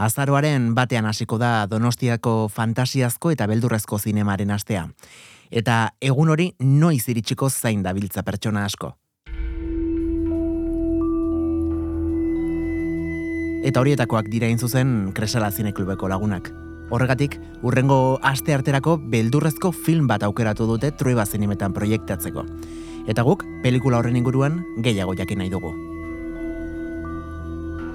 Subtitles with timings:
[0.00, 4.86] Azaroaren batean hasiko da Donostiako fantasiazko eta beldurrezko zinemaren astea.
[5.50, 8.94] Eta egun hori noiz iritsiko zain dabiltza pertsona asko.
[13.60, 16.48] Eta horietakoak dira zuzen Kresala Zineklubeko lagunak.
[16.90, 22.46] Horregatik, urrengo aste arterako beldurrezko film bat aukeratu dute Trueba Zinemetan proiektatzeko.
[23.06, 25.74] Eta guk, pelikula horren inguruan, gehiago jakin nahi dugu.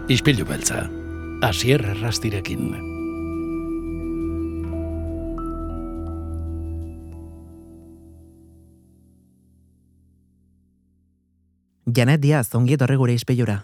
[0.08, 0.86] Ispilu beltza,
[1.42, 2.72] asier errastirekin.
[11.95, 13.62] Janet Diaz, ongiet horre gure ispilura.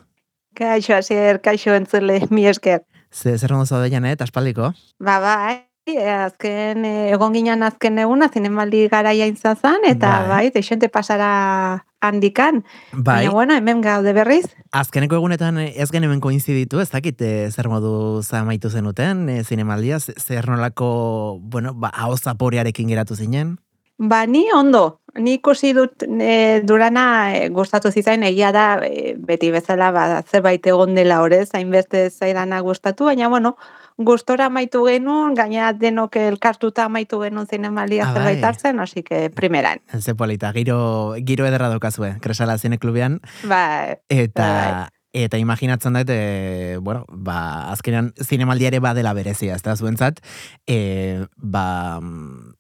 [0.56, 2.84] Kaixo, asier, kaixo entzule, mi esker.
[3.12, 4.72] Ze, zer ondo zaude Janet, aspaldiko?
[5.00, 10.90] Ba, bai, azken, eh, egon ginen azken eguna, zinemaldi garaia izan eta bai, bai deixente
[10.90, 12.64] pasara handikan.
[12.92, 13.02] Bai.
[13.04, 14.46] Baina, bueno, hemen gaude berriz.
[14.72, 20.00] Azkeneko egunetan ez gen hemen koinziditu, ez dakit eh, zer modu zamaitu zenuten, e, zinemaldia,
[20.00, 23.60] zer nolako, bueno, ba, hau zaporearekin geratu zinen?
[24.02, 25.02] Ba, ni ondo.
[25.20, 27.04] Ni ikusi dut e, durana
[27.36, 28.80] e, gustatu zizain egia da
[29.28, 33.58] beti bezala ba, zerbait egon dela horrez, hainbeste zaidana gustatu, baina bueno,
[33.98, 38.48] gustora amaitu genuen, gaina denok elkartuta amaitu genuen zinemalia ah, zerbait bai.
[38.50, 39.80] hartzen, hasi que primeran.
[40.00, 43.20] Ze polita, giro, giro ederra dokazue, kresala zineklubian.
[43.50, 49.76] Ba, eta, ba, eta imaginatzen dut, e, bueno, ba, azkenean zinemaldiare badela berezia, ez da
[49.76, 50.22] zuentzat,
[50.68, 52.00] e, ba,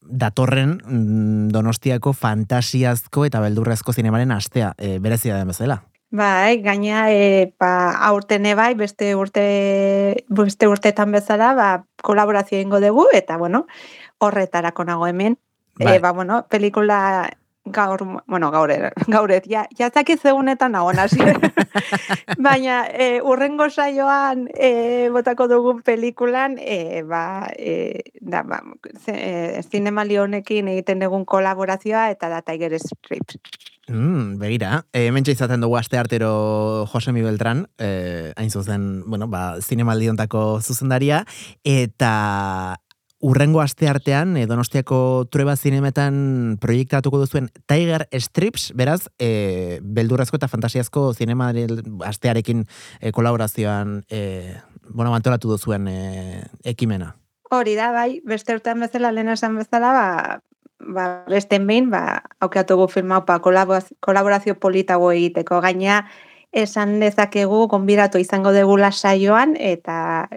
[0.01, 5.81] datorren mm, donostiako fantasiazko eta beldurrezko zinemaren astea, e, berezia den bezala.
[6.11, 13.05] Bai, gaina e, ba, aurten bai, beste urte beste urteetan bezala, ba, kolaborazio ingo dugu,
[13.13, 13.65] eta bueno,
[14.19, 15.37] horretarako nago hemen.
[15.79, 15.99] E, bai.
[15.99, 17.29] ba, bueno, pelikula
[17.63, 18.71] gaur, bueno, gaur,
[19.07, 19.89] gaur ja, ja
[20.21, 21.19] zegunetan nago nasi.
[22.37, 28.61] Baina, e, urrengo saioan e, botako dugun pelikulan, e, ba, e, da, ba,
[29.07, 29.61] e,
[30.19, 33.39] honekin egiten dugun kolaborazioa, eta da Tiger Strips.
[33.91, 40.07] Mm, begira, hemen izaten dugu aste artero Josemi Beltran, e, hain zuzen, bueno, ba, zinemaldi
[40.09, 41.25] ontako zuzendaria,
[41.67, 42.77] eta
[43.19, 50.47] urrengo aste artean, e, donostiako trueba zinemetan proiektatuko duzuen Tiger Strips, beraz, e, beldurrazko eta
[50.47, 51.51] fantasiazko zinema
[52.07, 52.65] astearekin
[52.99, 54.55] e, kolaborazioan, e,
[54.89, 57.17] bueno, mantolatu duzuen e, ekimena.
[57.51, 60.39] Hori da, bai, beste urtean bezala, lehen esan bezala, ba,
[60.87, 65.61] ba, besten behin, ba, aukeatugu firma pa, kolaborazio politago egiteko.
[65.61, 66.05] Gaina,
[66.51, 70.27] esan dezakegu, gonbiratu izango dugu saioan eta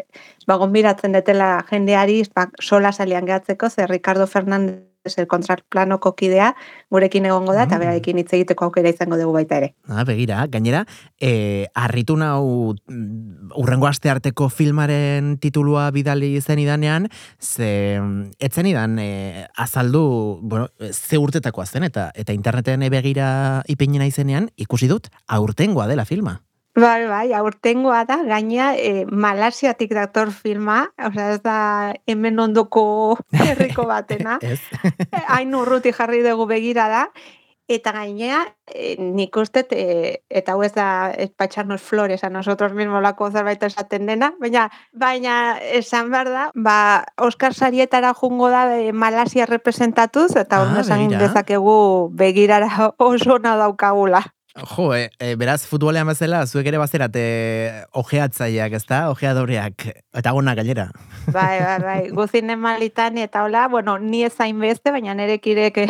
[0.46, 6.54] ba, gonbiratzen detela jendeari ba, sola salian gehatzeko, zer Ricardo Fernández el kontrakplanoko kidea,
[6.90, 7.84] gurekin egongo da, eta mm.
[7.84, 9.74] berarekin hitz egiteko aukera izango dugu baita ere.
[9.88, 10.84] Ah, begira, gainera,
[11.20, 17.10] e, arritu nau mm, urrengo aste arteko filmaren titulua bidali zen idanean,
[17.40, 18.00] ze
[18.38, 20.04] etzen idan e, azaldu,
[20.42, 26.40] bueno, ze urtetakoa zen, eta eta interneten begira ipinina izenean, ikusi dut, aurtengoa dela filma.
[26.74, 31.58] Bai, bai, aurtengoa da, gaina e, Malasiatik dator filma, osea ez da
[32.10, 32.82] hemen ondoko
[33.46, 34.40] herriko batena.
[35.28, 37.04] Hain urruti jarri dugu begira da,
[37.70, 43.00] eta gainea, e, nik uste, e, eta hau ez da espatxarnos flores a nosotros mismo
[43.00, 46.78] lako zerbait esaten dena, baina, baina esan behar da, ba,
[47.16, 54.33] Oskar Sarietara jungo da e, Malasia representatuz, eta ah, dezakegu begirara oso nadaukagula.
[54.54, 57.22] Jo, e, beraz, futbolean bezala, zuek ere bazerate
[57.98, 59.00] ojeatzaileak, ez da?
[59.10, 60.84] Ojeadoreak, eta gona gailera.
[61.34, 65.82] Bai, bai, bai, guzin emalitan, eta hola, bueno, ni ezain beste, baina nire kirek,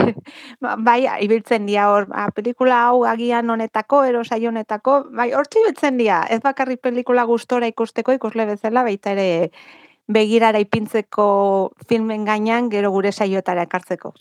[0.80, 6.00] bai, ibiltzen dia hor, a, ah, pelikula hau agian honetako, erosai honetako, bai, hor ibiltzen
[6.00, 9.50] dia, ez bakarri pelikula gustora ikusteko, ikusle bezala, baita ere,
[10.06, 14.12] begirara ipintzeko filmen gainean gero gure saioetara ekartzeko.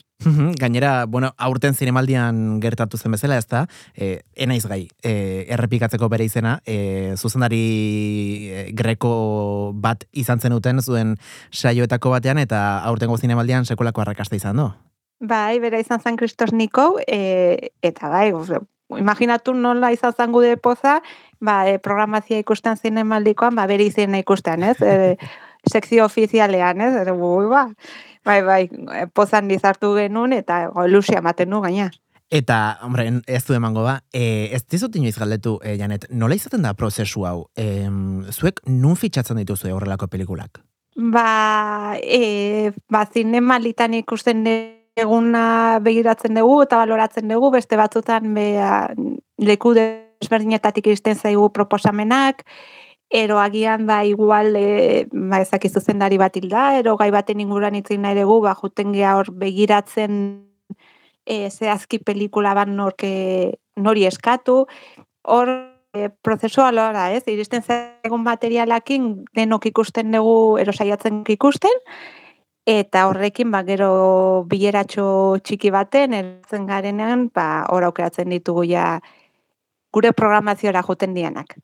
[0.60, 6.24] Gainera, bueno, aurten zinemaldian gertatu zen bezala, ez da, e, enaiz gai, e, errepikatzeko bere
[6.24, 11.16] izena, e, zuzendari greko bat izan zenuten zuen
[11.52, 14.70] saioetako batean, eta aurtengo zinemaldian sekolako arrakasta izan du.
[15.20, 18.30] Bai, bera izan zen Kristos Niko, e, eta bai,
[18.98, 21.00] imaginatu nola izan zen gude poza,
[21.40, 24.76] ba, e, programazia ikusten zinemaldikoan, ba, bere izena ikusten, ez?
[24.80, 25.16] E,
[25.70, 26.94] sekzio ofizialean, ez?
[27.06, 27.12] Eh?
[27.12, 27.68] Ui, ba.
[28.24, 28.62] Bai, bai,
[29.12, 31.90] pozan dizartu genuen eta ilusia ematen du gaina.
[32.32, 36.64] Eta, hombre, ez du emango ba, e, ez dizut inoiz galdetu, e, Janet, nola izaten
[36.64, 37.44] da prozesu hau?
[37.54, 37.84] E,
[38.32, 40.62] zuek nun fitxatzen dituzu horrelako pelikulak?
[40.96, 44.42] Ba, e, ba zinemalitan ikusten
[44.96, 45.44] eguna
[45.84, 48.48] begiratzen dugu eta baloratzen dugu, beste batzutan be,
[49.42, 52.44] leku desberdinetatik izten zaigu proposamenak,
[53.14, 58.02] ero agian ba igual e, ba ezakizu zendari bat hilda, ero gai baten inguruan itzin
[58.02, 60.16] nahi dugu, ba juten hor begiratzen
[61.24, 64.66] e, zehazki pelikula bat norke nori eskatu,
[65.22, 65.48] hor
[65.94, 67.22] e, prozesua lora, ez?
[67.30, 71.78] Iristen zaigun materialakin denok ikusten dugu erosaiatzen ikusten,
[72.66, 78.98] eta horrekin ba gero bileratxo txiki baten ertzen garenean ba hor aukeratzen ditugu ja
[79.92, 81.54] gure programaziora joten dianak.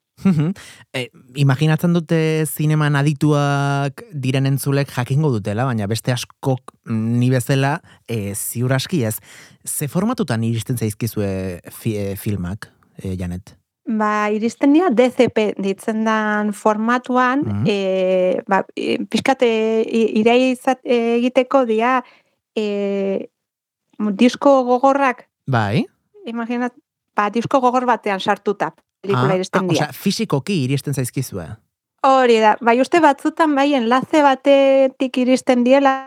[0.96, 1.06] E,
[1.40, 7.78] imaginatzen dute zineman adituak diren entzulek jakingo dutela, baina beste askok ni bezala
[8.08, 9.18] e, ziur aski ez.
[9.66, 12.70] Ze formatutan iristen zaizkizue fi, e, filmak,
[13.02, 13.56] e, Janet?
[13.90, 18.44] Ba, iristen dira DCP ditzen dan formatuan, mm -hmm.
[18.46, 19.48] ba, e, pixkate
[19.88, 22.02] irei egiteko dia
[22.54, 23.26] e,
[23.98, 25.28] disko gogorrak.
[25.46, 25.86] Bai.
[26.26, 26.72] Imaginat,
[27.16, 29.88] ba, disko gogor batean sartuta pelikula ah, iristen dira.
[29.88, 31.48] Osea, fizikoki iristen zaizkizue.
[32.06, 35.98] Hori da, bai uste batzutan bai enlace batetik iristen diela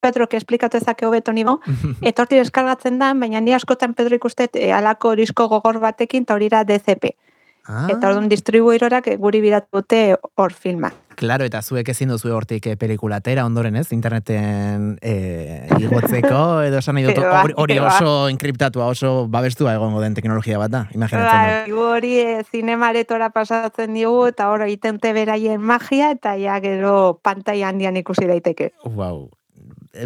[0.00, 1.58] Pedro, que esplikatu ezake hobeto nigo,
[2.10, 6.48] etorti deskargatzen da, baina ni askotan Pedro ikustet e, alako disko gogor batekin, eta hori
[6.52, 7.16] da DCP.
[7.66, 7.88] Ah.
[7.90, 10.02] Eta orduan distribuirorak guri bidatu dute
[10.36, 10.92] hor filma.
[11.18, 13.88] Claro, eta zuek ezin duzu hortik eh, pelikulatera ondoren, ez?
[13.94, 15.14] Interneten e,
[15.82, 17.18] igotzeko, edo esan nahi dut,
[17.62, 21.80] hori oso enkriptatua, oso babestua egongo den teknologia bat da, imaginatzen dut.
[21.88, 27.98] hori e, zinemaretora pasatzen digu, eta hori itente beraien magia, eta ja gero pantai handian
[27.98, 28.70] ikusi daiteke.
[28.86, 29.26] Wow,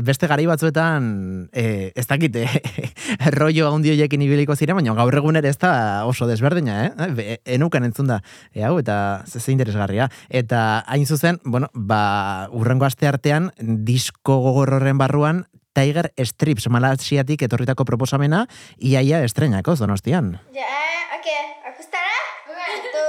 [0.01, 2.47] beste garai batzuetan, e, ez dakit, e,
[3.37, 7.09] rollo handi hoiekin ibiliko ziren, baina gaur egun ere ez da oso desberdina, eh?
[7.19, 8.23] E, enukan entzun da,
[8.55, 8.97] e, hau, eta
[9.27, 10.09] ze, interesgarria.
[10.29, 17.87] Eta hain zuzen, bueno, ba, urrengo aste artean, disko gogorroren barruan, Tiger Strips Malasiatik etorritako
[17.89, 18.47] proposamena,
[18.79, 20.35] iaia estrenako donostian.
[20.53, 20.69] Ja,
[21.17, 21.73] oke, okay.
[21.73, 22.19] akustara?
[22.53, 23.03] 1, 2,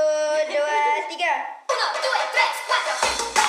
[0.47, 0.63] 3,
[1.11, 1.33] 4.
[1.75, 3.42] 1, 2, 3, 4.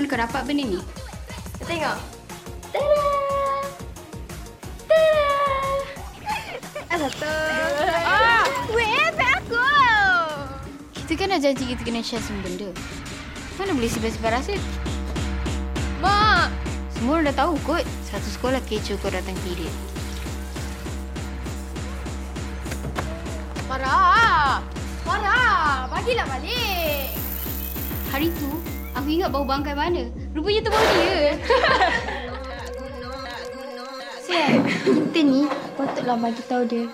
[0.00, 0.80] Mana kau dapat benda ni?
[1.60, 1.98] Kau tengok.
[2.72, 3.04] Tada!
[6.88, 7.04] Tada!
[7.04, 7.28] Satu.
[8.08, 8.44] Oh!
[8.72, 9.60] Weh, eh, aku!
[11.04, 12.72] Kita kan dah janji kita kena share semua benda.
[13.60, 14.56] Mana boleh sebar-sebar rasa?
[16.00, 16.48] Mak!
[16.96, 17.84] Semua orang dah tahu kot.
[18.08, 19.74] Satu sekolah kecoh kau datang period.
[23.68, 24.64] Farah!
[25.04, 25.92] Farah!
[25.92, 27.12] Bagilah balik!
[28.16, 28.48] Hari tu,
[28.98, 30.02] Aku ingat bau bangkai mana.
[30.34, 31.38] Rupanya tu bau dia.
[34.26, 34.50] Siap,
[34.82, 35.46] kita ni
[35.78, 36.84] patutlah bagi tahu dia.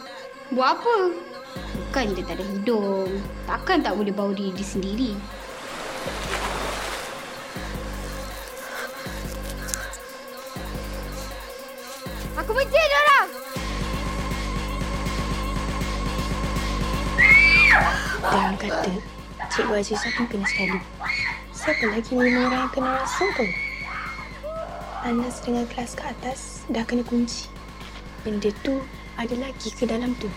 [0.52, 0.96] Buat apa?
[1.88, 3.08] Bukan dia tak ada hidung.
[3.48, 5.12] Takkan tak boleh bau diri dia sendiri.
[12.37, 13.28] Aku benci dia orang.
[18.26, 18.93] Jangan kata
[19.48, 20.95] Cikgu Azizah pun kena sekali
[21.67, 23.47] siapa lagi lima orang yang kena rasa tu?
[25.03, 27.51] Anas dengan kelas ke atas dah kena kunci.
[28.23, 28.79] Benda tu
[29.19, 30.31] ada lagi ke dalam tu.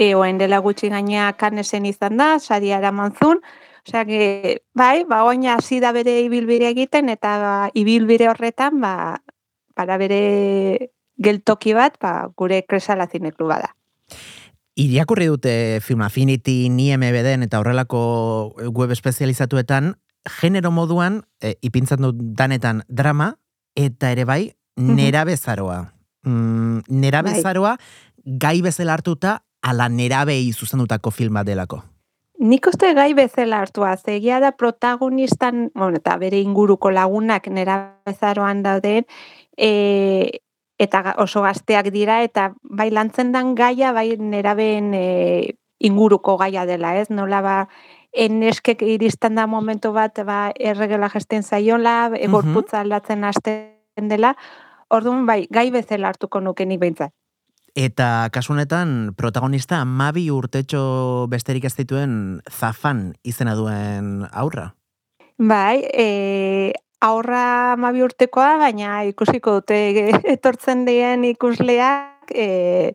[0.00, 3.44] E, oen dela gutxi gainea kanesen izan da, sari araman zun,
[3.86, 9.20] Osea, que, bai, ba, oina hasi da bere ibilbire egiten, eta ba, ibilbire horretan, ba,
[9.76, 13.74] para bere geltoki bat, ba, gure kresala zineklu bada.
[14.74, 19.94] Iriakurri dute Film Affinity, ni MBDen eta horrelako web espezializatuetan,
[20.40, 23.34] genero moduan, e, ipintzen dut danetan drama,
[23.76, 24.42] eta ere bai,
[24.80, 25.92] nera bezaroa.
[26.24, 27.36] Mm, nera bai.
[27.36, 27.76] bezaroa,
[28.24, 31.84] gai bezala hartuta, ala nera behi zuzendutako filma delako.
[32.44, 38.60] Nik uste gai bezala hartua, zegia da protagonistan, bueno, eta bere inguruko lagunak nera bezaroan
[38.66, 39.06] dauden,
[39.56, 40.40] e,
[40.76, 45.06] eta oso gazteak dira, eta bai lantzen dan gaia, bai neraben e,
[45.80, 47.08] inguruko gaia dela, ez?
[47.08, 47.56] Nola ba,
[48.12, 54.36] eneskek iristen da momentu bat, ba, erregela gesten zaiola, egorputza aldatzen hasten dela,
[54.92, 57.16] orduan bai, gai bezala hartuko nuke nik behintzat.
[57.74, 64.68] Eta kasunetan protagonista mabi urtetxo besterik ez dituen zafan izena duen aurra.
[65.42, 69.80] Bai, e, aurra mabi urtekoa, baina ikusiko dute
[70.36, 72.94] etortzen dien ikusleak e,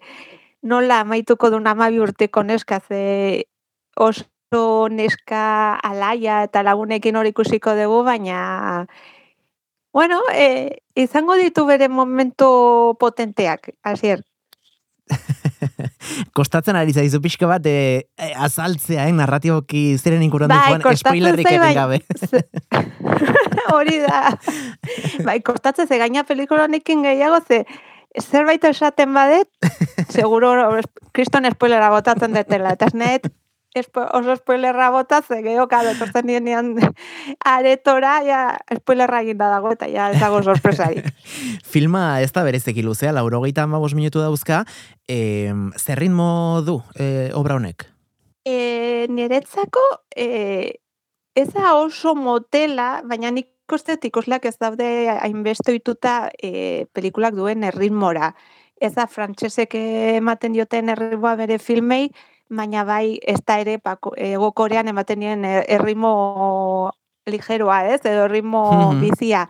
[0.63, 3.03] nola amaituko duen amabi urteko neska ze
[3.99, 8.87] oso neska alaia eta lagunekin hori ikusiko dugu, baina
[9.91, 14.23] Bueno, eh, izango ditu bere momento potenteak, hasier.
[16.37, 17.75] Kostatzen ari zaizu pixka bat e,
[18.17, 21.73] e, azaltzea, eh, narratiboki ziren inkuran Bai, spoilerrik zait, egin bai.
[21.75, 22.01] gabe.
[23.75, 24.33] Hori da.
[25.25, 27.65] Bai, kostatzen ze gaina pelikula honekin gehiago ze
[28.17, 29.49] zerbait esaten badet,
[30.17, 30.79] seguro
[31.13, 32.73] kriston spoilera botatzen detela.
[32.73, 33.21] Eta ez
[33.75, 36.73] espo, oso spoilerra botatzen, gehiago, kado, etortzen nienean
[37.53, 38.41] aretora, ja,
[38.81, 41.09] spoilerra eginda dago, eta ja, ez dago sorpresarik.
[41.73, 44.63] Filma ez da berezeki luzea, laurogeita amabos minutu dauzka,
[45.07, 47.85] e, zer ritmo du e, obra honek?
[48.45, 49.85] E, niretzako,
[50.15, 50.79] e,
[51.37, 57.37] ez da oso motela, baina nik uste dut ikusleak ez daude hainbeste ohituta e, pelikulak
[57.37, 58.33] duen erritmora.
[58.81, 62.07] Ez da frantsesek ematen dioten erritmoa bere filmei,
[62.49, 66.91] baina bai ez da ere pako, ego korean ematen dien er- erritmo
[67.29, 68.01] ligeroa, ez?
[68.05, 69.01] Edo erritmo Mhm.
[69.01, 69.47] bizia.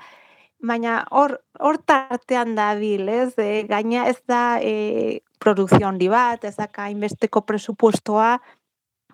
[0.62, 3.34] Baina hor hor tartean dabil, ez?
[3.38, 8.42] E, gaina ez da e, produkzio handi bat, ez da hainbesteko presupuestoa,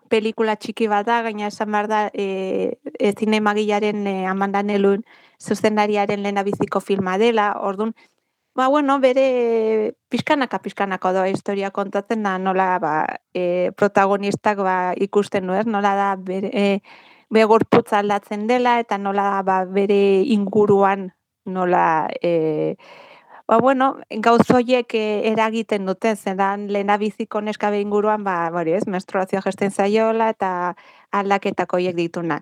[0.10, 5.04] pelikula txiki bat da, gaina esan behar da e, e, zinemagilaren e, Amanda Nelun
[5.40, 7.94] zuzendariaren lehenabiziko filma dela, orduan,
[8.56, 12.94] ba, bueno, bere pixkanaka pixkanako doa historia kontatzen da, nola ba,
[13.34, 16.80] e, protagonistak ba, ikusten nuen, nola da bere, e,
[17.30, 20.00] bere gorputza aldatzen dela, eta nola da ba, bere
[20.38, 21.12] inguruan
[21.46, 22.76] nola e,
[23.48, 28.88] Ba, bueno, gauz horiek eh, eragiten dute, zedan lehenabiziko neska behin inguruan, ba, hori ez,
[28.90, 30.50] menstruazioa gesten zaiola eta
[31.14, 32.42] aldaketak horiek ditunak.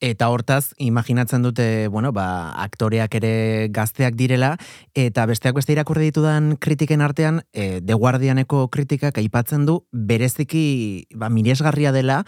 [0.00, 4.54] Eta hortaz, imaginatzen dute, bueno, ba, aktoreak ere gazteak direla,
[4.94, 11.30] eta besteak beste irakurri ditudan kritiken artean, e, The Guardianeko kritikak aipatzen du, bereziki, ba,
[11.34, 12.22] miresgarria dela,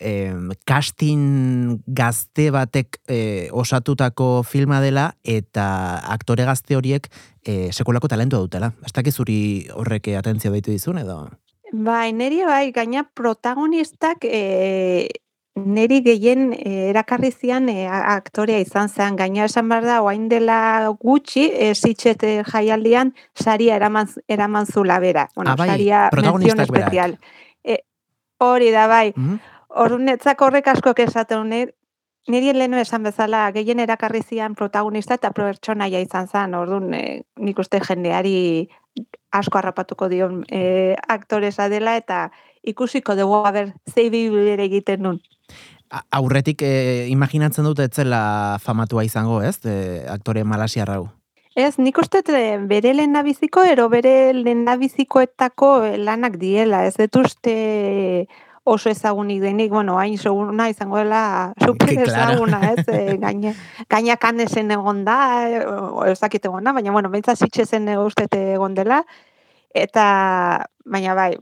[0.00, 0.34] e,
[0.66, 3.20] casting gazte batek e,
[3.52, 5.68] osatutako filma dela, eta
[6.10, 7.06] aktore gazte horiek
[7.44, 8.72] e, sekulako talentua dutela.
[8.84, 9.38] Ez dakiz zuri
[9.74, 11.28] horrek atentzio deitu dizun, edo?
[11.68, 15.08] Bai, neri bai, gaina protagonistak e,
[15.66, 19.16] neri gehien e, erakarri zian e, aktorea izan zen.
[19.16, 24.98] Gaina esan behar da, oain dela gutxi, e, zitxet e, jaialdian, saria eraman, eraman zula
[24.98, 25.28] bera.
[25.34, 26.60] Bueno, Ah, bai, saria berak.
[26.60, 27.18] especial.
[27.64, 27.82] E,
[28.38, 29.12] hori da, bai.
[29.16, 29.38] Mhm.
[29.68, 31.50] Orduan netzako horrek askok esaten
[32.28, 36.54] niri lehenu esan bezala gehien erakarri zian protagonista eta pertsonaia izan zen.
[36.54, 38.68] Orduan e, nik uste jendeari
[39.32, 42.30] asko harrapatuko dion e, aktoresa dela eta
[42.62, 44.08] ikusiko dugu aber zei
[44.58, 45.20] egiten nun.
[46.10, 49.58] Aurretik e, imaginatzen dut etzela famatua izango, ez?
[49.64, 51.08] E, aktore malasiarra hau.
[51.58, 56.84] Ez, nik uste eh, bere lehendabiziko ero bere lehendabizikoetako eh, lanak diela.
[56.86, 58.28] Ez dut uste
[58.68, 62.12] oso ezagunik denik, bueno, hain seguna izango dela super Claro.
[62.12, 62.84] ezaguna, ez?
[62.86, 63.54] E, gaine,
[63.90, 65.18] gaina kanesen egon da,
[65.48, 69.02] e, o ez dakit egon da, baina, bueno, bentsa zitxezen uste dut egon dela,
[69.74, 70.04] eta,
[70.84, 71.32] baina bai,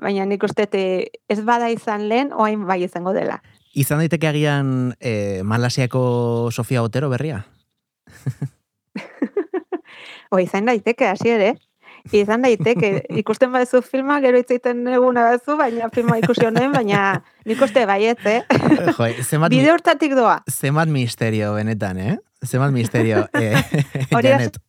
[0.00, 3.42] baina nik uste ez bada izan lehen, oain bai izango dela.
[3.74, 7.44] Izan daiteke agian e, Malasiako Sofia Otero berria?
[10.30, 11.48] O izan daiteke, hasi ere.
[12.14, 17.00] Izan daiteke, ikusten baduzu filma, gero itzaiten eguna baduzu, baina filma ikusi honen, baina
[17.50, 18.38] nik uste baiet, eh?
[18.96, 20.38] jo, zenbat, Bide hortatik doa.
[20.48, 22.16] zenbat misterio benetan, eh?
[22.46, 23.26] Zenbat misterio.
[23.34, 23.50] E,
[24.14, 24.60] Hori da Janet.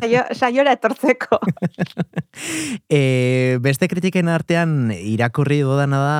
[0.00, 1.40] Saio, saiora etortzeko.
[2.92, 6.18] E, beste kritiken artean irakurri dudana da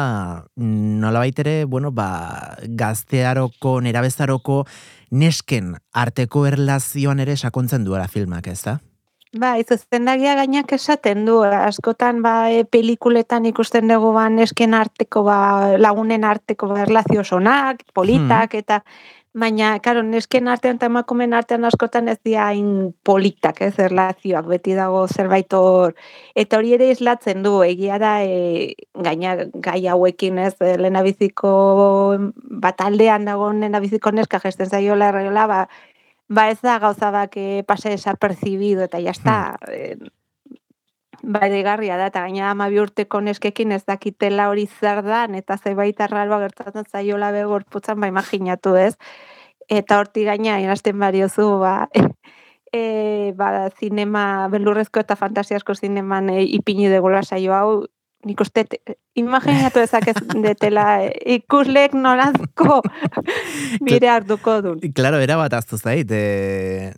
[0.56, 4.62] nola baitere, bueno, ba, gaztearoko, nerabezaroko
[5.12, 8.78] nesken arteko erlazioan ere sakontzen duela filmak, ez da?
[9.36, 15.38] Ba, izuzendagia gainak esaten du, askotan ba, e, pelikuletan ikusten dugu ba, nesken arteko, ba,
[15.76, 18.80] lagunen arteko ba, erlazio sonak, politak, eta
[19.36, 24.76] baina, karo, nesken artean eta emakumen artean askotan ez dira hain politak, ez, erlazioak, beti
[24.78, 25.92] dago zerbait hor,
[26.34, 28.72] eta hori ere islatzen du, egia da, e,
[29.08, 29.36] gaina
[29.68, 31.52] gai hauekin, ez, e, lehenabiziko
[32.64, 35.60] bataldean dagoen lehenabiziko neska gesten zaiola erreola, ba,
[36.28, 39.58] ba ez da gauza bak eh, pase desapercibido eta ya está.
[39.66, 40.15] Hmm.
[41.26, 45.98] Ba, egarria da, eta gaina amabi urteko neskekin ez dakitela hori zer dan, eta zerbait
[46.04, 48.92] arraroa gertatzen zaiola begorputzan, ba, imaginatu ez.
[49.66, 51.88] Eta horti gaina, irazten bariozu, ba,
[52.80, 57.70] e, ba, zinema, belurrezko eta fantasiasko zineman e, ipini degula saio hau,
[58.26, 58.66] nik uste,
[59.16, 60.86] imaginatu ezak ez detela
[61.36, 62.80] ikuslek nolazko
[63.86, 64.74] bire hartuko du.
[64.96, 66.92] Claro, era bat aztu zait, e,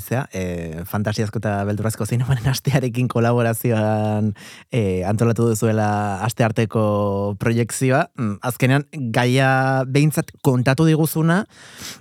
[0.00, 4.32] zera, e, fantasiazko eta beldurazko zinemaren astearekin kolaborazioan
[4.70, 5.90] e, antolatu duzuela
[6.26, 8.06] astearteko proiektzioa.
[8.16, 9.50] Mm, azkenean, gaia
[9.90, 11.42] behintzat kontatu diguzuna,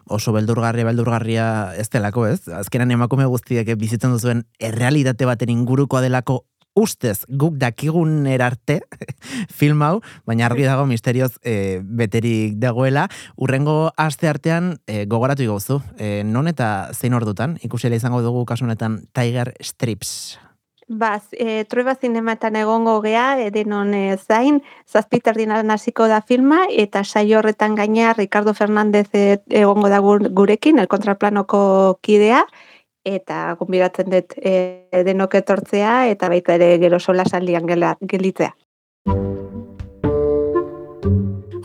[0.06, 1.48] oso beldurgarria, beldurgarria
[1.82, 2.46] ez delako ez.
[2.48, 6.44] Azkenean emakume guztiek bizitzen duzuen errealitate baten ingurukoa delako
[6.76, 8.82] ustez guk dakigun erarte
[9.60, 13.08] film hau, baina argi dago misterioz e, beterik dagoela.
[13.36, 19.04] Urrengo aste artean e, gogoratu iguzu, e, non eta zein ordutan, ikusela izango dugu kasunetan
[19.16, 20.38] Tiger Strips.
[20.88, 25.34] Baz, e, trueba zinematan egongo gea, edenon e, zain, zazpiter
[25.72, 31.98] hasiko da filma, eta saio horretan gaina Ricardo Fernández e, egongo da gurekin, el kontraplanoko
[32.02, 32.46] kidea,
[33.06, 34.56] eta gonbidatzen dut e,
[35.06, 38.56] denok etortzea eta baita ere gero sola saldian gelitzea.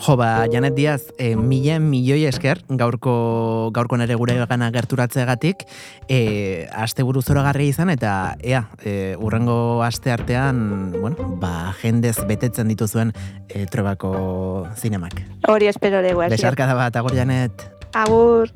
[0.00, 5.66] Jo, ba, Janet Diaz, e, milen milioi esker, gaurko, gaurko nere gure gana gerturatzeagatik,
[6.08, 13.12] e, aste buru izan, eta ea, e, urrengo aste artean, bueno, ba, jendez betetzen dituzuen
[13.50, 15.20] e, trebako zinemak.
[15.48, 16.24] Hori espero dugu.
[16.30, 17.52] Besarka da bat, agur, Janet.
[17.92, 18.48] Agur.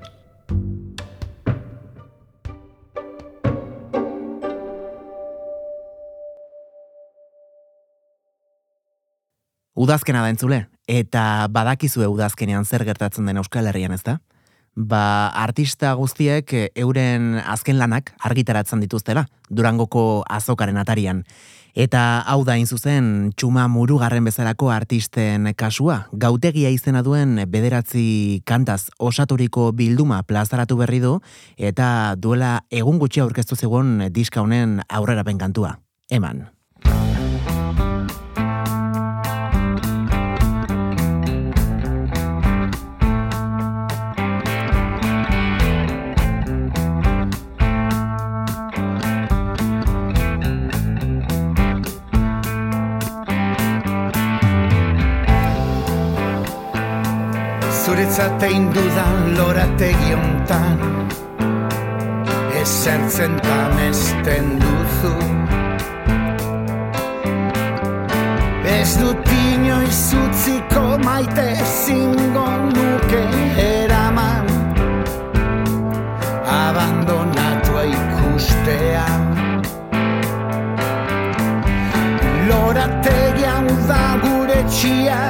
[9.75, 14.21] Udazkena da entzule, eta badakizue udazkenean zer gertatzen den Euskal Herrian ez da?
[14.75, 21.25] Ba, artista guztiek eh, euren azken lanak argitaratzen dituztela, durangoko azokaren atarian.
[21.75, 29.73] Eta hau da zuzen txuma murugarren bezalako artisten kasua, gautegia izena duen bederatzi kantaz osaturiko
[29.73, 31.19] bilduma plazaratu berri du,
[31.59, 35.79] eta duela egun gutxi aurkeztu zegoen diska honen aurrera kantua.
[36.11, 36.54] Eman.
[58.05, 60.79] Zuretzat egin dudan lorategi ontan
[62.61, 65.13] Esertzen tamesten duzu.
[68.65, 73.23] Ez dut inoiz utziko maite zingo nuke
[73.65, 74.49] eraman.
[76.61, 79.09] Abandonatua ikustea
[82.49, 85.21] Lorategi hau da gure txia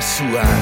[0.00, 0.60] Itxasuan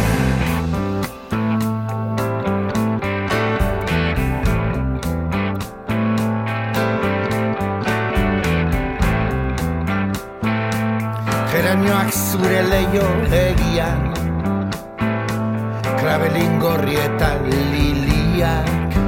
[11.52, 14.02] Geranioak zure leio egian
[16.00, 18.98] Krabelin gorri eta liliak.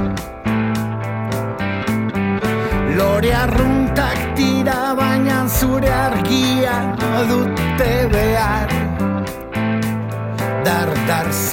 [2.95, 6.79] Lore arruntak tira baina zure argia
[7.27, 8.60] dute behar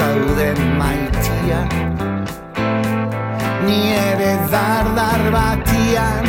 [0.09, 1.67] Dar-dar zauden maitia.
[3.67, 6.27] Ni ere dar-dar batian.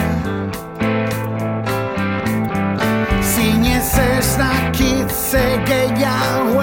[3.21, 6.61] Zinez ez dakit ze gehiago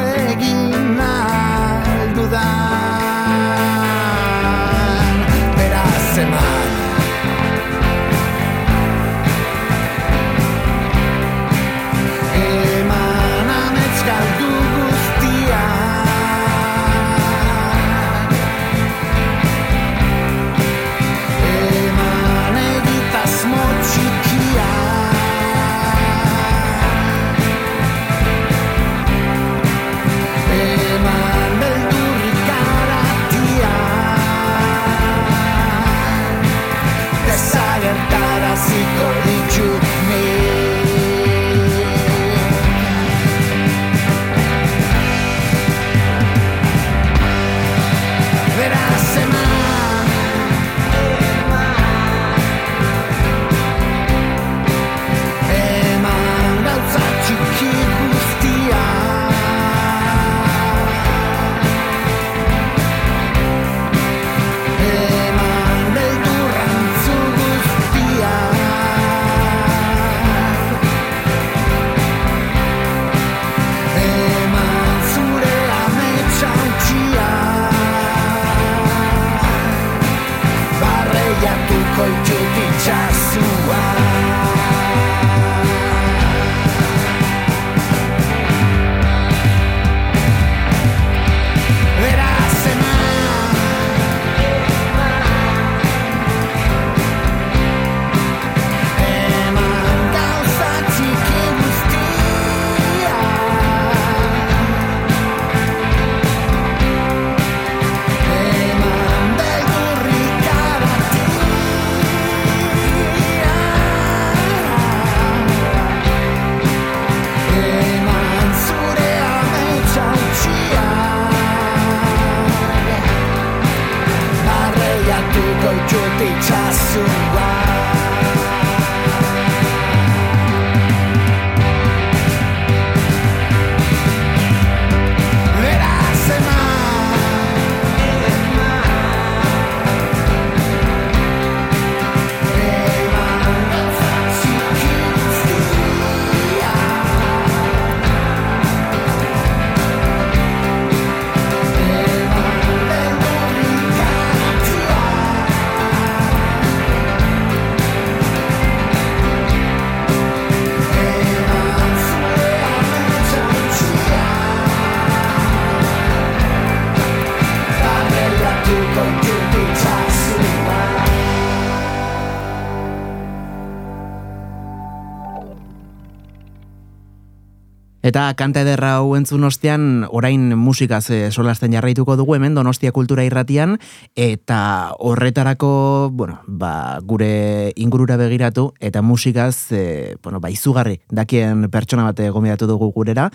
[178.07, 183.25] Eta kanta ederra hau entzun ostean, orain musikaz e, solasten jarraituko dugu hemen Donostia Kultura
[183.27, 183.81] Irratian,
[184.15, 184.59] eta
[185.03, 185.71] horretarako,
[186.15, 192.71] bueno, ba, gure ingurura begiratu, eta musikaz, e, bueno, ba, izugarri, dakien pertsona bate gomidatu
[192.71, 193.27] dugu gurera.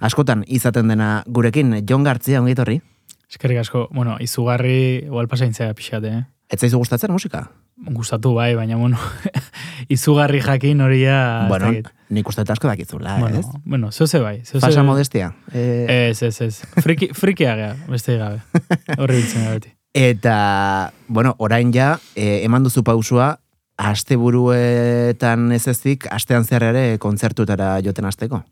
[0.00, 2.80] Askotan, izaten dena gurekin, Jon Gartzia, ongi etorri?
[3.28, 6.24] Eskerrik asko, bueno, izugarri, igual pasaintzea pixate, eh?
[6.50, 7.46] Ez zaizu gustatzen musika?
[7.94, 8.98] Gustatu bai, baina, bueno,
[9.94, 11.46] izugarri jakin hori ja...
[11.48, 11.72] Bueno,
[12.14, 13.46] nik uste asko dakizula, bueno, ez?
[13.64, 14.42] bueno, zoze bai.
[14.44, 15.32] Zoze, Fasa modestia.
[15.52, 16.62] Eh, Ez, ez, ez.
[16.84, 18.42] Friki, frikia gea, beste gabe.
[18.98, 19.72] Horri biltzen beti.
[19.94, 23.38] Eta, bueno, orain ja, e, eman duzu pausua,
[23.78, 28.42] asteburuetan ez ezik, astean zehar ere kontzertutara joten hasteko.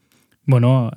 [0.46, 0.90] Bueno,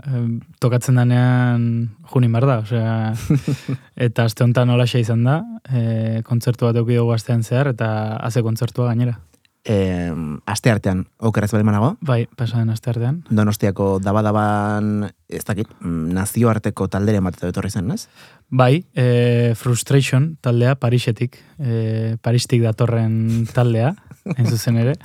[0.59, 1.65] tokatzen danean
[2.09, 3.13] junin behar da, osea,
[4.07, 5.37] eta aste honetan holaxe izan da,
[5.69, 7.87] e, kontzertu bat eukidugu astean zehar, eta
[8.25, 9.19] haze kontzertua gainera.
[9.65, 10.11] E,
[10.45, 13.23] aste artean, okeraz bali manago, Bai, pasaden aste artean.
[13.33, 18.07] Donostiako daba-daban, ez dakit, mm, nazioarteko taldere ematetu etorri zen, ez?
[18.49, 23.95] Bai, e, Frustration taldea, Parisetik, e, Paristik datorren taldea,
[24.35, 24.95] hain zuzen ere,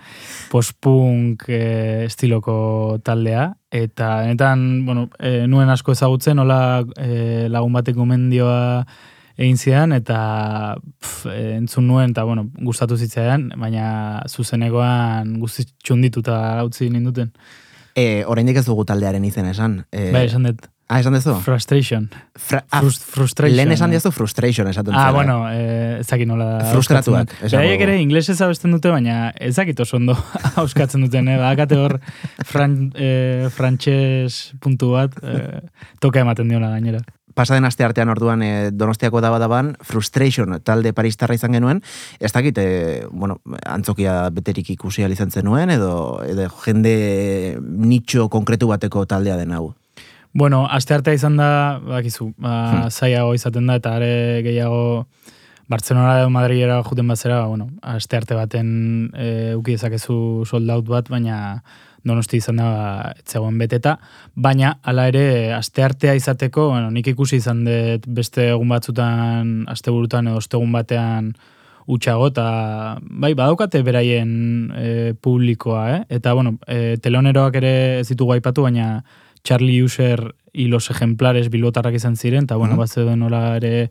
[0.50, 1.60] post-punk e,
[2.06, 6.60] estiloko taldea, eta netan, bueno, e, nuen asko ezagutzen, hola
[6.96, 8.60] e, lagun batek gomendioa
[9.40, 10.20] egin zidan, eta
[10.80, 11.28] pf,
[11.60, 17.32] entzun nuen, eta bueno, gustatu zitzaidan, baina zuzenekoan guzti txundituta utzi ninduten.
[17.96, 19.82] E, oraindik ez dugu taldearen izena esan.
[19.92, 21.36] E, bai, esan dut, Ah, esan dezu?
[21.38, 22.08] Frustration.
[22.34, 23.54] Fra, ah, Frust, frustration.
[23.56, 23.94] lehen esan eh.
[23.94, 25.12] diazu frustration esaten Ah, zara.
[25.14, 26.48] bueno, eh, ez dakit nola...
[26.72, 30.16] Frustratuak, Beraiek ere inglesez abesten dute, baina ez dakit oso ondo
[30.64, 31.38] auskatzen duten, eh?
[31.38, 32.00] Bakate hor
[32.44, 35.62] fran, eh, frantxez puntu bat eh,
[36.02, 37.04] toka ematen diola gainera.
[37.34, 41.80] pasaden aste artean orduan e, Donostiako daba-daban Frustration talde paristarra izan genuen,
[42.18, 48.68] ez dakit, e, bueno, antzokia beterik ikusi ahal izan zenuen, edo, edo jende nitxo konkretu
[48.74, 49.70] bateko taldea den hau.
[50.32, 55.06] Bueno, aste artea izan da, bakizu, ba, zaiago izaten da, eta are gehiago
[55.70, 61.62] Bartzenora edo Madrilera juten bazera, bueno, aste arte baten e, uki dezakezu soldaut bat, baina
[62.06, 63.96] donosti izan da ba, etzegoen beteta,
[64.34, 70.30] baina hala ere aste artea izateko, bueno, nik ikusi izan dut beste egun batzutan, asteburutan
[70.30, 71.32] edo ostegun batean
[71.90, 72.46] utxago, eta
[73.02, 74.30] bai, badaukate beraien
[74.74, 74.90] e,
[75.22, 76.02] publikoa, eh?
[76.18, 79.02] Eta, bueno, e, teleoneroak ere ez ditugu aipatu, baina
[79.44, 82.78] Charlie User y los ejemplares bilbotarrak izan ziren, eta, bueno, Mhm.
[82.80, 83.90] bat zeuden nola ere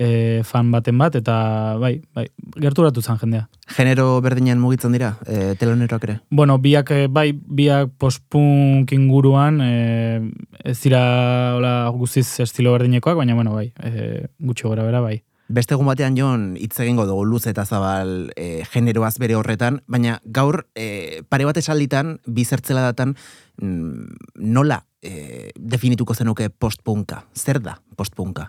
[0.00, 2.28] e, fan baten bat, eta, bai, bai,
[2.60, 3.48] gerturatu zen jendea.
[3.66, 6.20] Genero berdinen mugitzen dira, e, teloneroak ere.
[6.30, 10.30] Bueno, biak, eh, bai, biak post-punk inguruan, e,
[10.62, 15.22] ez dira, hola, guztiz estilo berdinekoak, baina, bueno, bai, e, gutxi gora bera, bai.
[15.48, 20.20] Beste egun batean jon hitz egingo dugu luz eta zabal e, generoaz bere horretan, baina
[20.26, 27.24] gaur e, pare bat esalditan, bi zertzela datan, mm, nola e, definituko zenuke postpunka?
[27.34, 28.48] Zer da postpunka?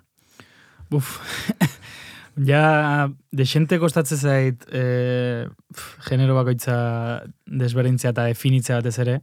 [0.93, 1.19] Uf,
[2.49, 6.77] ja, desente kostatzen zait e, pf, genero bakoitza
[7.45, 9.19] desberdintzea eta definitzea batez ere,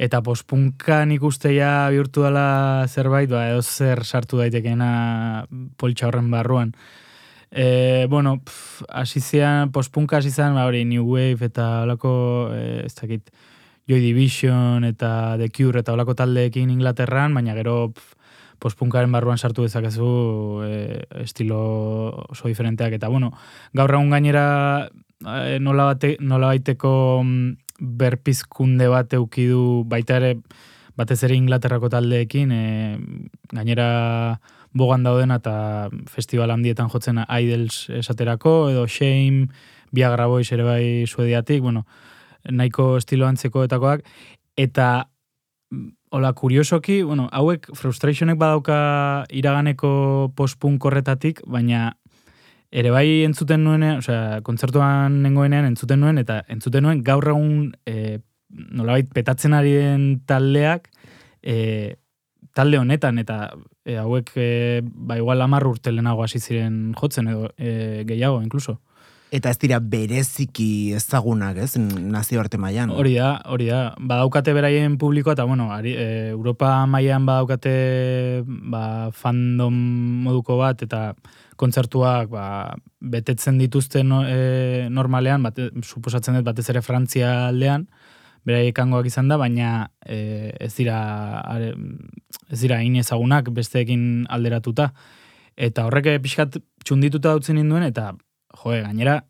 [0.00, 5.46] eta postpunkan ikuste ja bihurtu dela zerbait, ba, edo zer sartu daitekeena
[5.78, 6.74] poltsa horren barruan.
[7.50, 12.12] E, bueno, pf, hasi zian, postpunka hasi zian, ba, hori, New Wave eta olako,
[12.54, 13.30] e, ez dakit,
[13.90, 18.12] Joy Division eta The Cure eta olako taldeekin Inglaterran, baina gero pf,
[18.62, 20.10] postpunkaren barruan sartu dezakezu
[20.62, 20.74] e,
[21.24, 21.58] estilo
[22.30, 22.94] oso diferenteak.
[22.94, 23.32] Eta bueno,
[23.74, 24.44] gaur egun gainera
[24.86, 26.92] e, nola, bate, nola baiteko
[27.24, 30.36] mm, berpizkunde bat eukidu baita ere
[31.00, 32.62] batez ere Inglaterrako taldeekin e,
[33.50, 34.38] gainera
[34.70, 35.56] bogan daudena eta
[36.06, 39.48] festival handietan jotzen Idols esaterako edo Shame,
[39.90, 41.86] Viagra Boys ere bai suediatik, bueno,
[42.48, 44.04] nahiko estilo antzekoetakoak
[44.56, 44.90] eta
[46.12, 48.76] Hola, kuriosoki, bueno, hauek frustrationek badauka
[49.30, 51.92] iraganeko postpunk horretatik, baina
[52.74, 58.18] ere bai entzuten nuen, osea, kontzertuan nengoenean entzuten nuen, eta entzuten nuen gaur egun e,
[58.50, 60.90] nolabait petatzen ari den taldeak
[61.42, 61.94] e,
[62.58, 63.52] talde honetan, eta
[63.86, 64.50] e, hauek e,
[64.82, 68.80] ba igual amar urte lehenago hasi ziren jotzen edo e, gehiago, inkluso.
[69.30, 72.90] Eta ez dira bereziki ezagunak, ez, nazioarte mailan.
[72.90, 73.92] Hori da, hori da.
[73.94, 77.74] Badaukate beraien publikoa, eta bueno, ari, e, Europa mailan badaukate
[78.72, 78.82] ba,
[79.14, 79.76] fandom
[80.24, 81.12] moduko bat, eta
[81.60, 82.46] kontzertuak ba,
[82.98, 87.86] betetzen dituzte no, e, normalean, bate, suposatzen dut batez ere Frantzia aldean,
[88.44, 91.74] beraiek izan da, baina e, ez dira are,
[92.50, 94.90] ez dira hain ezagunak besteekin alderatuta.
[95.54, 98.14] Eta horrek pixkat txundituta dutzen ninduen, eta
[98.58, 99.20] joe, gainera,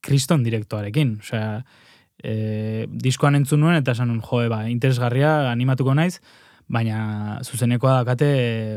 [0.00, 1.18] kriston direktoarekin.
[1.20, 1.60] Osea,
[2.22, 6.18] e, diskoan entzun nuen, eta esan joe, ba, interesgarria, animatuko naiz,
[6.70, 8.32] baina zuzenekoa dakate,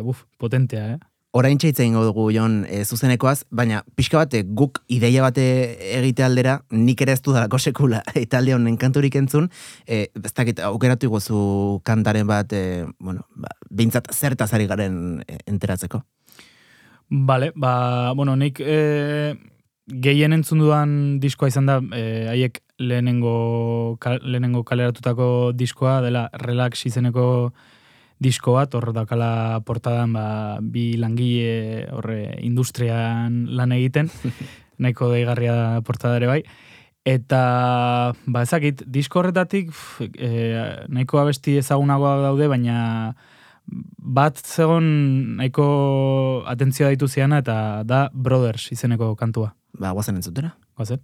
[0.06, 1.02] buf, potentea, eh?
[1.34, 5.46] Orain txaitzen ingo dugu, Jon, e, zuzenekoaz, baina pixka bate guk ideia bate
[5.98, 9.48] egite aldera, nik ere ez dudalako sekula, eta alde honen kanturik entzun,
[9.88, 11.40] e, ez dakit, aukeratu iguzu
[11.90, 16.04] kantaren bat, e, bueno, ba, bintzat zertaz ari garen e, enteratzeko.
[17.10, 19.34] Bale, ba, bueno, nik e,
[19.88, 26.86] gehien entzun dudan diskoa izan da, e, haiek lehenengo, kal, lehenengo kaleratutako diskoa, dela relax
[26.88, 27.54] izeneko
[28.24, 30.26] disko bat, hor dakala portadan ba,
[30.62, 34.12] bi langile horre industrian lan egiten,
[34.84, 36.42] nahiko deigarria da portada ere bai.
[37.04, 40.30] Eta, ba, ezakit, disko horretatik pf, e,
[40.88, 42.78] nahiko abesti ezagunagoak daude, baina
[43.68, 44.88] bat zegon
[45.40, 45.66] nahiko
[46.52, 49.52] atentzioa ditu ziana eta da Brothers izeneko kantua.
[49.80, 50.54] Hva var sendestudiet?
[50.78, 51.02] Hva sier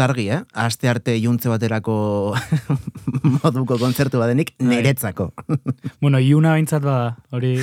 [0.00, 0.40] dut argi, eh?
[0.56, 2.34] Aste arte juntze baterako
[3.42, 5.30] moduko kontzertu badenik, niretzako.
[6.00, 7.58] Bueno, iuna behintzat bada, hori,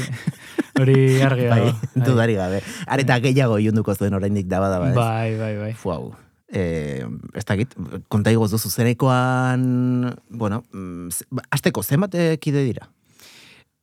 [0.78, 1.71] hori argi bai,
[2.06, 2.62] dudari gabe.
[2.86, 4.95] Areta gehiago junduko zuen oraindik da bada, ba, ez?
[4.95, 5.71] Bai, bai, bai.
[5.73, 6.13] Fuau.
[6.54, 7.04] Eh,
[7.36, 7.73] ez dakit,
[8.08, 12.88] konta igoz duzu zenekoan, bueno, mm, asteko zenbat eh, kide dira?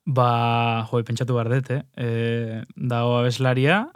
[0.07, 1.83] Ba, jo, pentsatu behar dut, eh?
[1.97, 3.87] E, dago abeslaria,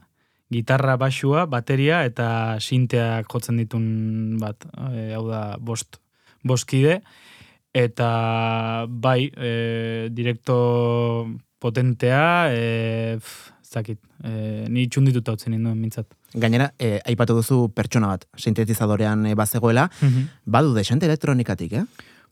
[0.52, 6.00] gitarra, basua, bateria eta sinteak jotzen ditun bat, e, hau da, bost,
[6.44, 7.02] bostkide.
[7.76, 10.58] Eta bai, e, direkto
[11.60, 16.08] potentea, e, pf, ez dakit, e, ni txundituta utzen ninduen mintzat.
[16.36, 19.88] Gainera, eh, aipatu duzu pertsona bat, sintetizadorean eh, bazegoela,
[20.44, 21.84] badu desente elektronikatik, eh?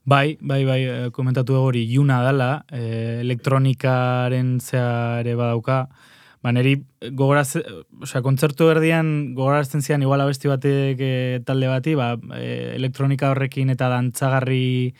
[0.05, 5.87] Bai, bai, bai, eh, komentatu hori juna dala, e, elektronikaren zea ere badauka,
[6.43, 6.75] ba, neri
[7.17, 7.57] gogoraz,
[8.01, 11.13] osea, kontzertu erdian gogorazten zian igual abesti batek e,
[11.45, 14.93] talde bati, ba, e, elektronika horrekin eta dantzagarri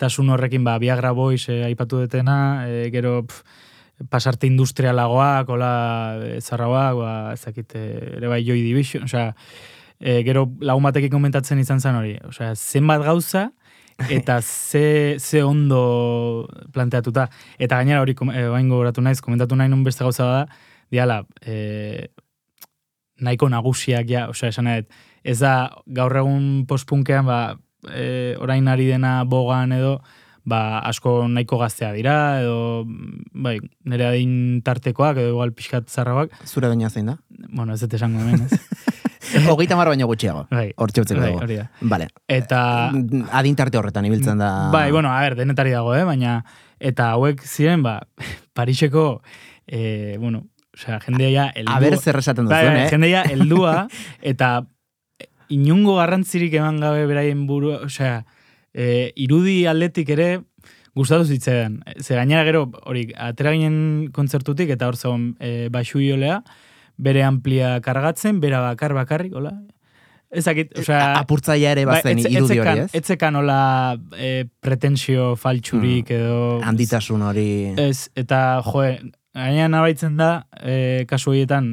[0.00, 3.42] tasun horrekin, ba, Viagra Boys e, aipatu detena, e, gero pf,
[4.08, 5.74] pasarte industrialagoak, hola,
[6.24, 7.84] e, zarrauak, ba, ezakit, e,
[8.16, 9.34] ere bai Joy Division, osea,
[10.00, 13.50] e, gero lagun batekin komentatzen izan zen hori, osea, zenbat gauza,
[14.16, 17.28] eta ze, ze ondo planteatuta.
[17.58, 20.46] Eta gainera hori kom- eh, orain gogoratu naiz, komentatu nahi nun beste gauza bada,
[20.90, 22.08] diala, eh,
[23.20, 24.88] nahiko nagusiak ja, osea, esan dut,
[25.24, 27.40] ez da gaur egun postpunkean, ba,
[27.92, 29.98] eh, orain ari dena bogan edo,
[30.48, 32.86] ba, asko nahiko gaztea dira, edo,
[33.34, 36.32] bai, nire adin tartekoak, edo igual pixkat zarrabak.
[36.48, 37.18] Zure doina zein da?
[37.50, 38.56] Bueno, ez dut esango hemen, ez?
[39.50, 40.46] Hogeita mar baino gutxiago.
[40.50, 41.42] Bai, Hor txautzeko bai, dago.
[41.44, 41.66] hori da.
[41.92, 42.08] Vale.
[42.28, 42.60] Eta...
[43.40, 44.50] Adintarte horretan ibiltzen da...
[44.72, 46.04] Bai, bueno, a ber, denetari dago, eh?
[46.08, 46.40] baina,
[46.80, 47.98] eta hauek ziren, ba,
[48.56, 49.06] Pariseko,
[49.66, 51.76] eh, bueno, osea, jendea ja heldua.
[51.76, 52.90] A ber zer esaten Bai, duzuen, bai, eh?
[52.94, 53.74] Jendea heldua,
[54.32, 54.50] eta
[55.50, 58.22] inungo garrantzirik eman gabe beraien buru, osea,
[58.72, 60.30] e, irudi aldetik ere
[60.94, 61.80] gustatu zitzaidan.
[62.00, 66.00] Ze gainera gero, hori, atera ginen kontzertutik, eta hor zegoen e, baxu
[67.00, 69.54] bere amplia kargatzen, bera bakar bakarrik, hola,
[70.30, 71.16] Ezakit, osea...
[71.18, 72.90] Apurtzaia ere bazen Bai, etze- irudi hori, ez?
[72.94, 73.60] Etzekan hola
[74.14, 76.60] e, pretensio faltsurik edo...
[76.62, 77.46] Handitasun hori...
[77.74, 78.92] Ez, eta, joe,
[79.34, 80.30] gaina nabaitzen da,
[80.62, 81.72] e, kasu horietan,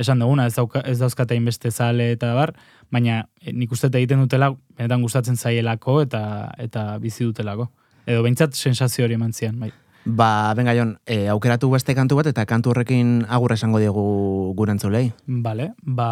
[0.00, 2.54] esan duguna, ez, dauka, ez dauzkate inbeste zale eta bar,
[2.94, 6.22] baina e, nik uste egiten dutela, benetan gustatzen zaielako eta
[6.64, 7.68] eta bizi dutelako.
[8.08, 9.68] Edo behintzat sensazio hori eman zian, bai.
[10.04, 14.72] Ba, benga jon, e, aukeratu beste kantu bat eta kantu horrekin agur esango diegu gure
[14.72, 15.12] entzulei.
[15.26, 16.08] Bale, ba,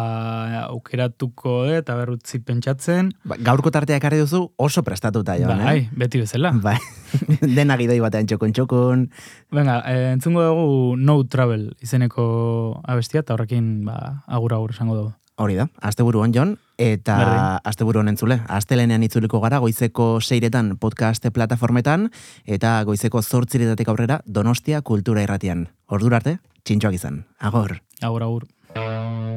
[0.67, 3.11] aukeratuko dut, eta berrutzi pentsatzen.
[3.25, 5.89] Ba, gaurko tartea ekarri duzu oso prestatuta, jon, bai, eh?
[5.97, 6.51] beti bezala.
[6.53, 6.77] Bai,
[7.57, 9.05] dena gidoi batean txokon txokon.
[9.55, 15.15] Venga, e, entzungo dugu No Travel izeneko abestia, eta horrekin ba, agur-agur esango dugu.
[15.37, 17.41] Hori da, asteburu on jon, eta Berdin.
[17.69, 18.39] asteburu honen entzule.
[18.49, 22.09] Astelenean itzuliko gara goizeko seiretan podcast plataformetan,
[22.45, 25.67] eta goizeko zortziretatik aurrera Donostia Kultura Irratian.
[25.93, 27.25] Ordura arte, txintxoak izan.
[27.37, 27.77] Agor.
[28.01, 28.47] Agur-agur.
[28.73, 29.36] As